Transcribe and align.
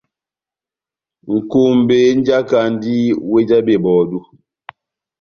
Nʼkombé 1.35 1.97
mújakandi 2.15 2.95
wéh 3.29 3.45
já 3.49 3.57
bebɔdu. 3.67 4.19